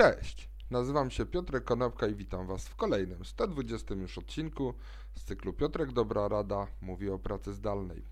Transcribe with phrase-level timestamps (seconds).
[0.00, 4.74] Cześć, nazywam się Piotrek Konopka i witam Was w kolejnym 120 już odcinku
[5.14, 8.04] z cyklu Piotrek Dobra Rada mówi o pracy zdalnej.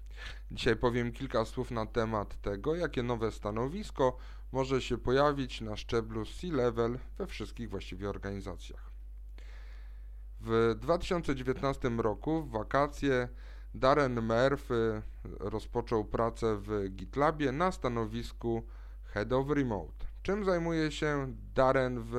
[0.51, 4.17] Dzisiaj powiem kilka słów na temat tego, jakie nowe stanowisko
[4.53, 8.91] może się pojawić na szczeblu C-level we wszystkich właściwie organizacjach.
[10.41, 13.29] W 2019 roku w wakacje
[13.75, 18.67] Darren Murphy rozpoczął pracę w GitLabie na stanowisku
[19.05, 20.08] Head of Remote.
[20.23, 22.15] Czym zajmuje się Darren w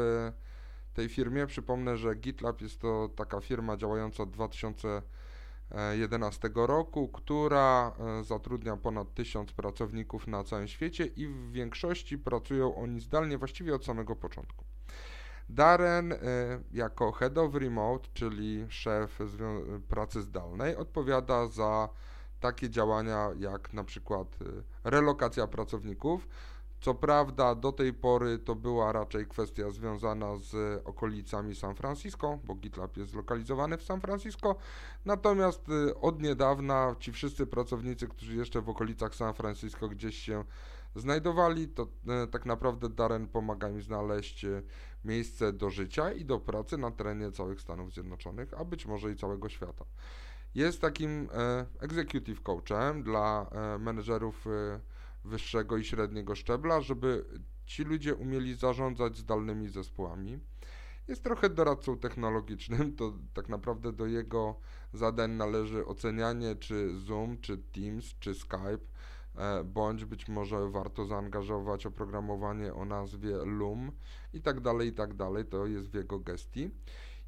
[0.94, 1.48] tej firmie?
[1.48, 9.14] Przypomnę, że GitLab jest to taka firma działająca od 2011 roku, która e, zatrudnia ponad
[9.14, 14.66] 1000 pracowników na całym świecie i w większości pracują oni zdalnie właściwie od samego początku.
[15.50, 16.18] Darren e,
[16.72, 19.20] jako Head of Remote, czyli szef
[19.88, 21.90] pracy zdalnej, odpowiada za
[22.40, 26.28] takie działania jak na przykład e, relokacja pracowników,
[26.82, 32.56] co prawda do tej pory to była raczej kwestia związana z okolicami San Francisco, bo
[32.56, 34.56] GitLab jest zlokalizowany w San Francisco,
[35.06, 40.44] natomiast y, od niedawna ci wszyscy pracownicy, którzy jeszcze w okolicach San Francisco gdzieś się
[40.96, 44.64] znajdowali, to y, tak naprawdę Darren pomaga im znaleźć y,
[45.06, 49.16] miejsce do życia i do pracy na terenie całych Stanów Zjednoczonych, a być może i
[49.16, 49.86] całego świata.
[50.56, 51.30] Jest takim
[51.80, 54.46] executive coachem dla menedżerów
[55.24, 57.26] wyższego i średniego szczebla, żeby
[57.66, 60.40] ci ludzie umieli zarządzać zdalnymi zespołami.
[61.08, 64.56] Jest trochę doradcą technologicznym, to tak naprawdę do jego
[64.94, 68.86] zadań należy ocenianie, czy Zoom, czy Teams, czy Skype,
[69.36, 73.92] e, bądź być może warto zaangażować oprogramowanie o nazwie Loom
[74.34, 75.46] i tak dalej, i tak dalej.
[75.46, 76.70] To jest w jego gestii.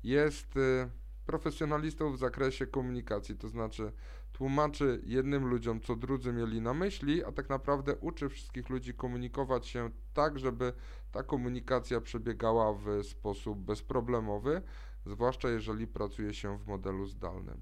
[0.03, 0.89] Jest e,
[1.25, 3.91] profesjonalistą w zakresie komunikacji, to znaczy
[4.33, 9.67] tłumaczy jednym ludziom, co drudzy mieli na myśli, a tak naprawdę uczy wszystkich ludzi komunikować
[9.67, 10.73] się tak, żeby
[11.11, 14.61] ta komunikacja przebiegała w sposób bezproblemowy,
[15.05, 17.61] zwłaszcza jeżeli pracuje się w modelu zdalnym.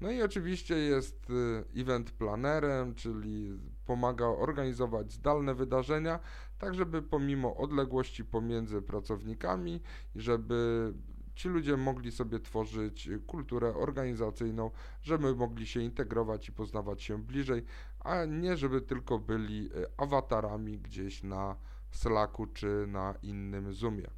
[0.00, 6.20] No i oczywiście jest y, event planerem, czyli pomaga organizować zdalne wydarzenia,
[6.58, 9.80] tak żeby pomimo odległości pomiędzy pracownikami,
[10.14, 10.92] żeby
[11.34, 14.70] ci ludzie mogli sobie tworzyć kulturę organizacyjną,
[15.02, 17.64] żeby mogli się integrować i poznawać się bliżej,
[18.00, 21.56] a nie żeby tylko byli e, awatarami gdzieś na
[21.90, 24.10] Slacku czy na innym Zoomie.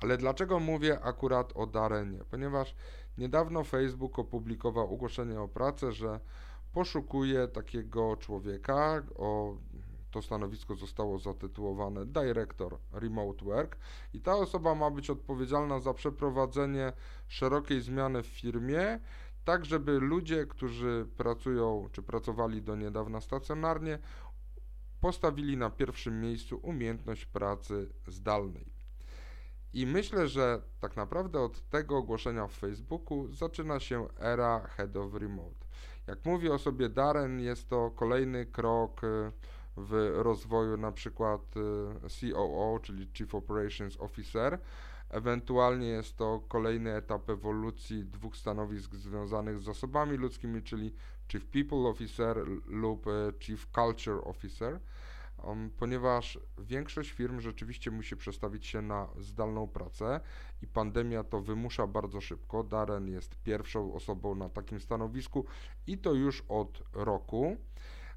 [0.00, 2.18] Ale dlaczego mówię akurat o Darenie?
[2.30, 2.74] Ponieważ
[3.18, 6.20] niedawno Facebook opublikował ogłoszenie o pracę, że
[6.72, 9.56] poszukuje takiego człowieka o
[10.14, 13.76] to stanowisko zostało zatytułowane Director Remote Work
[14.12, 16.92] i ta osoba ma być odpowiedzialna za przeprowadzenie
[17.28, 19.00] szerokiej zmiany w firmie,
[19.44, 23.98] tak żeby ludzie, którzy pracują czy pracowali do niedawna stacjonarnie,
[25.00, 28.66] postawili na pierwszym miejscu umiejętność pracy zdalnej.
[29.72, 35.14] I myślę, że tak naprawdę od tego ogłoszenia w Facebooku zaczyna się era Head of
[35.14, 35.64] Remote.
[36.06, 39.32] Jak mówi o sobie Darren, jest to kolejny krok y,
[39.76, 44.58] w rozwoju na przykład y, COO, czyli Chief Operations Officer.
[45.10, 50.94] Ewentualnie jest to kolejny etap ewolucji dwóch stanowisk związanych z zasobami ludzkimi, czyli
[51.28, 52.36] Chief People Officer
[52.66, 54.80] lub y, Chief Culture Officer,
[55.44, 60.20] um, ponieważ większość firm rzeczywiście musi przestawić się na zdalną pracę
[60.62, 62.64] i pandemia to wymusza bardzo szybko.
[62.64, 65.44] Darren jest pierwszą osobą na takim stanowisku
[65.86, 67.56] i to już od roku.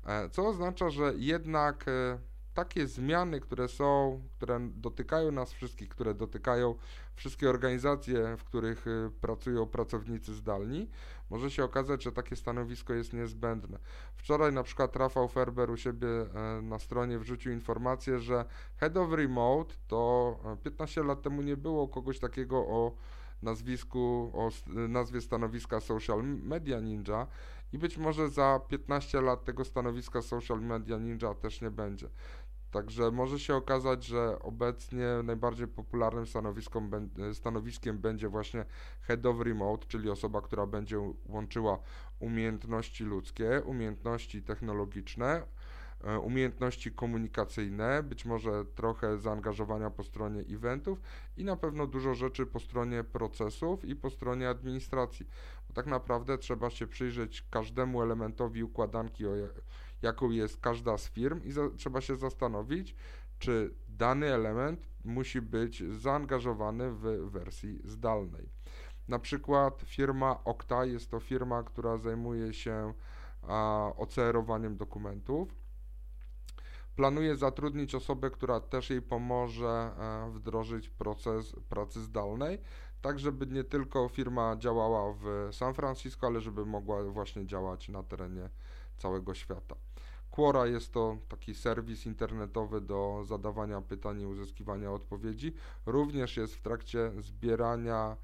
[0.06, 2.20] E, co oznacza, że jednak e,
[2.54, 6.76] takie zmiany, które są, które dotykają nas wszystkich, które dotykają
[7.16, 10.90] wszystkie organizacje, w których e, pracują pracownicy zdalni,
[11.30, 13.80] może się okazać, że takie stanowisko jest niezbędne.
[14.16, 16.08] Wczoraj na przykład Rafał Ferber u siebie
[16.62, 18.46] na stronie wrzucił informację, że
[18.78, 22.92] Head of Remote to 15 lat temu nie było kogoś takiego o
[23.42, 27.28] nazwisku, o nazwie stanowiska Social Media Ninja,
[27.74, 32.10] i być może za 15 lat tego stanowiska social media ninja też nie będzie.
[32.72, 36.26] Także może się okazać, że obecnie najbardziej popularnym
[37.34, 38.66] stanowiskiem będzie właśnie
[39.02, 41.80] head of remote, czyli osoba, która będzie łączyła
[42.20, 45.44] umiejętności ludzkie, umiejętności technologiczne,
[46.24, 51.02] umiejętności komunikacyjne, być może trochę zaangażowania po stronie eventów
[51.38, 55.28] i na pewno dużo rzeczy po stronie procesów i po stronie administracji
[55.78, 59.24] tak naprawdę trzeba się przyjrzeć każdemu elementowi układanki,
[60.02, 62.96] jaką jest każda z firm i za, trzeba się zastanowić,
[63.40, 68.50] czy dany element musi być zaangażowany w wersji zdalnej.
[69.08, 72.94] Na przykład firma Okta jest to firma, która zajmuje się
[73.42, 75.56] a, OCR-owaniem dokumentów.
[76.98, 82.60] Planuje zatrudnić osobę, która też jej pomoże e, wdrożyć proces pracy zdalnej,
[83.02, 88.04] tak żeby nie tylko firma działała w San Francisco, ale żeby mogła właśnie działać na
[88.04, 88.50] terenie
[88.98, 89.76] całego świata.
[90.32, 95.54] Quora jest to taki serwis internetowy do zadawania pytań i uzyskiwania odpowiedzi.
[95.86, 98.18] Również jest w trakcie zbierania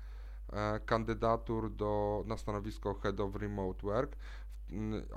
[0.53, 4.15] e, kandydatur do, na stanowisko Head of Remote Work.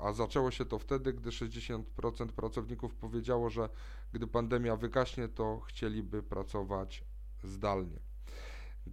[0.01, 3.69] A zaczęło się to wtedy, gdy 60% pracowników powiedziało, że
[4.13, 7.03] gdy pandemia wygaśnie, to chcieliby pracować
[7.43, 7.99] zdalnie.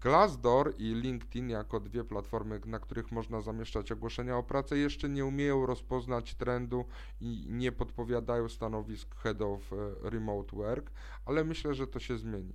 [0.01, 5.25] Glassdoor i LinkedIn jako dwie platformy, na których można zamieszczać ogłoszenia o pracę, jeszcze nie
[5.25, 6.85] umieją rozpoznać trendu
[7.21, 9.77] i nie podpowiadają stanowisk head of e,
[10.11, 10.91] remote work,
[11.25, 12.53] ale myślę, że to się zmieni.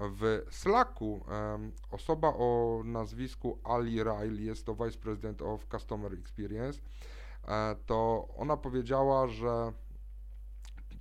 [0.00, 6.80] W Slacku um, osoba o nazwisku Ali Ryle, jest to Vice President of Customer Experience,
[7.86, 9.72] to ona powiedziała, że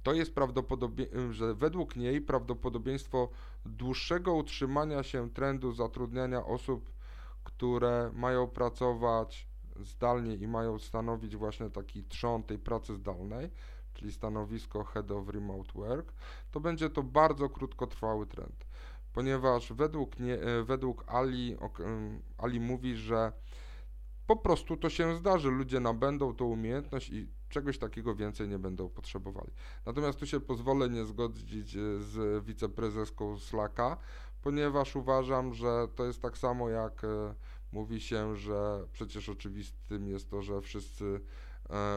[0.03, 3.29] to jest prawdopodobieństwo, że według niej prawdopodobieństwo
[3.65, 6.91] dłuższego utrzymania się trendu zatrudniania osób,
[7.43, 9.47] które mają pracować
[9.79, 13.49] zdalnie i mają stanowić właśnie taki trzon tej pracy zdalnej,
[13.93, 16.13] czyli stanowisko Head of Remote Work,
[16.51, 18.65] to będzie to bardzo krótkotrwały trend,
[19.13, 21.57] ponieważ według, nie, e, według Ali,
[22.37, 23.31] Ali mówi, że
[24.27, 28.89] po prostu to się zdarzy, ludzie nabędą tą umiejętność i czegoś takiego więcej nie będą
[28.89, 29.51] potrzebowali.
[29.85, 33.97] Natomiast tu się pozwolę nie zgodzić e, z wiceprezeską Slacka,
[34.41, 37.35] ponieważ uważam, że to jest tak samo jak e,
[37.71, 41.21] mówi się, że przecież oczywistym jest to, że wszyscy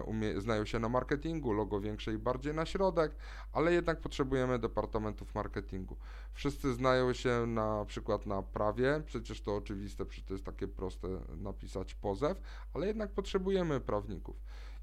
[0.05, 3.13] umie, znają się na marketingu, logo większe i bardziej na środek,
[3.53, 5.97] ale jednak potrzebujemy departamentów marketingu.
[6.33, 11.09] Wszyscy znają się na przykład na prawie, przecież to oczywiste, przecież to jest takie proste
[11.37, 12.41] napisać pozew,
[12.75, 14.37] ale jednak potrzebujemy prawników.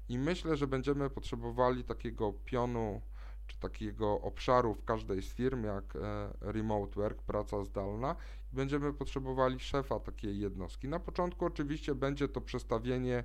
[0.08, 3.00] I myślę, że będziemy potrzebowali takiego pionu
[3.46, 8.16] czy takiego obszaru w każdej z firm, jak e, remote work, praca zdalna,
[8.52, 10.88] będziemy potrzebowali szefa takiej jednostki.
[10.88, 13.24] Na początku oczywiście będzie to przestawienie e,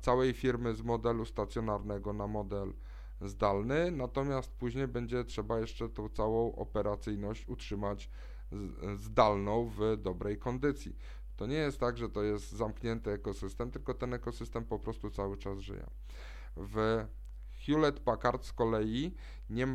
[0.00, 2.72] całej firmy z modelu stacjonarnego na model
[3.20, 8.10] zdalny, natomiast później będzie trzeba jeszcze tą całą operacyjność utrzymać
[8.96, 10.96] zdalną w dobrej kondycji.
[11.36, 15.36] To nie jest tak, że to jest zamknięty ekosystem, tylko ten ekosystem po prostu cały
[15.36, 15.86] czas żyje.
[16.56, 17.04] W
[17.66, 19.14] Hewlett Packard z kolei
[19.50, 19.68] nie,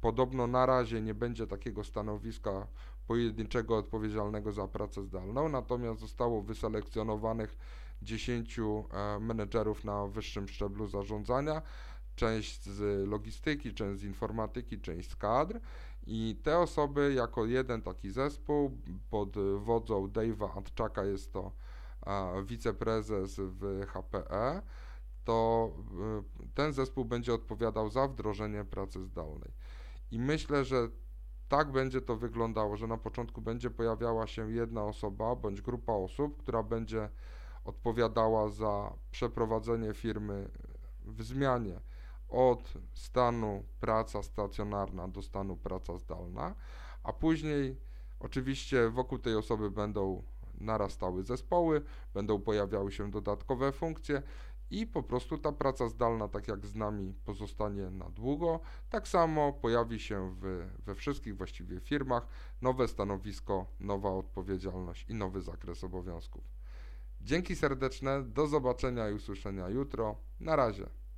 [0.00, 2.66] podobno na razie nie będzie takiego stanowiska
[3.06, 7.56] pojedynczego odpowiedzialnego za pracę zdalną, natomiast zostało wyselekcjonowanych
[8.04, 8.62] 10 e,
[9.20, 11.62] menedżerów na wyższym szczeblu zarządzania,
[12.16, 15.60] część z logistyki, część z informatyki, część z kadr
[16.06, 18.78] i te osoby jako jeden taki zespół
[19.10, 21.52] pod wodzą Dave'a Antczaka jest to
[22.44, 24.62] wiceprezes w HPE,
[25.24, 25.70] to
[26.44, 29.52] y, ten zespół będzie odpowiadał za wdrożenie pracy zdalnej.
[30.10, 30.88] I myślę, że
[31.48, 36.36] tak będzie to wyglądało, że na początku będzie pojawiała się jedna osoba bądź grupa osób,
[36.36, 37.08] która będzie
[37.64, 40.50] odpowiadała za przeprowadzenie firmy
[41.04, 41.80] w zmianie
[42.28, 46.54] od stanu praca stacjonarna do stanu praca zdalna,
[47.02, 47.76] a później
[48.20, 50.22] oczywiście wokół tej osoby będą
[50.60, 51.82] narastały zespoły,
[52.14, 54.22] będą pojawiały się dodatkowe funkcje
[54.70, 58.60] i po prostu ta praca zdalna, tak jak z nami, pozostanie na długo.
[58.90, 62.26] Tak samo pojawi się w, we wszystkich właściwie firmach
[62.62, 66.44] nowe stanowisko, nowa odpowiedzialność i nowy zakres obowiązków.
[67.24, 70.16] Dzięki serdeczne, do zobaczenia i usłyszenia jutro.
[70.40, 70.86] Na razie.